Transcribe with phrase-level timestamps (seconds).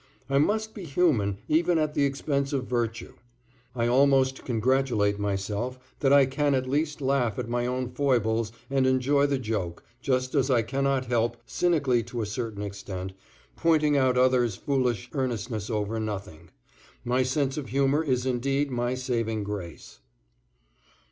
[0.31, 3.13] I must be human even at the expense of virtue.
[3.75, 8.87] I almost congratulate myself that I can at least laugh at my own foibles and
[8.87, 13.13] enjoy the joke, just as I cannot help, cynically to a certain extent,
[13.55, 16.49] pointing out others' foolish earnestness over nothing.
[17.05, 19.99] My sense of humor is indeed my saving grace.